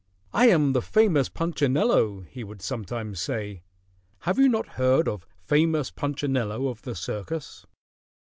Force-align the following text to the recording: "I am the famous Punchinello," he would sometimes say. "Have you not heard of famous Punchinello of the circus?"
"I 0.33 0.47
am 0.47 0.73
the 0.73 0.81
famous 0.81 1.29
Punchinello," 1.29 2.21
he 2.21 2.43
would 2.43 2.63
sometimes 2.63 3.19
say. 3.19 3.61
"Have 4.21 4.39
you 4.39 4.49
not 4.49 4.69
heard 4.79 5.07
of 5.07 5.27
famous 5.43 5.91
Punchinello 5.91 6.69
of 6.69 6.81
the 6.81 6.95
circus?" 6.95 7.67